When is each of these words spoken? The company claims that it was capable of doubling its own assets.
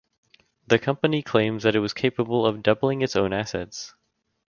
The 0.65 0.79
company 0.79 1.21
claims 1.21 1.61
that 1.61 1.75
it 1.75 1.79
was 1.79 1.93
capable 1.93 2.43
of 2.43 2.63
doubling 2.63 3.03
its 3.03 3.15
own 3.15 3.33
assets. 3.33 3.93